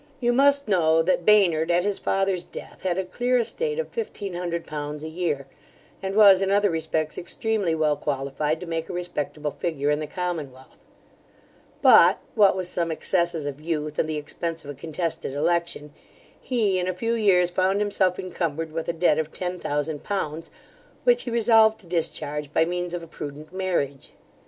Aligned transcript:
You 0.19 0.33
must 0.33 0.67
know, 0.67 1.03
that 1.03 1.25
Baynard, 1.25 1.69
at 1.69 1.83
his 1.83 1.99
father's 1.99 2.43
death, 2.43 2.81
had 2.81 2.97
a 2.97 3.05
clear 3.05 3.37
estate 3.37 3.77
of 3.77 3.89
fifteen 3.89 4.33
hundred 4.33 4.65
pounds 4.65 5.03
a 5.03 5.09
year, 5.09 5.45
and 6.01 6.15
was 6.15 6.41
in 6.41 6.49
other 6.49 6.71
respects 6.71 7.19
extremely 7.19 7.75
well 7.75 7.95
qualified 7.95 8.59
to 8.61 8.65
make 8.65 8.89
a 8.89 8.93
respectable 8.93 9.51
figure 9.51 9.91
in 9.91 9.99
the 9.99 10.07
commonwealth; 10.07 10.75
but, 11.83 12.17
what 12.33 12.57
with 12.57 12.65
some 12.65 12.91
excesses 12.91 13.45
of 13.45 13.61
youth, 13.61 13.99
and 13.99 14.09
the 14.09 14.17
expence 14.17 14.63
of 14.63 14.71
a 14.71 14.73
contested 14.73 15.35
election, 15.35 15.93
he 16.41 16.79
in 16.79 16.87
a 16.87 16.95
few 16.95 17.13
years 17.13 17.51
found 17.51 17.79
himself 17.79 18.17
encumbered 18.17 18.71
with 18.71 18.89
a 18.89 18.93
debt 18.93 19.19
of 19.19 19.31
ten 19.31 19.59
thousand 19.59 20.01
pounds, 20.01 20.49
which 21.03 21.25
he 21.25 21.29
resolved 21.29 21.79
to 21.79 21.85
discharge 21.85 22.51
by 22.51 22.65
means 22.65 22.95
of 22.95 23.03
a 23.03 23.07
prudent 23.07 23.53
marriage. 23.53 24.13